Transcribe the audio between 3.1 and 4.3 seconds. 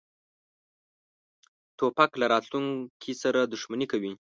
سره دښمني کوي.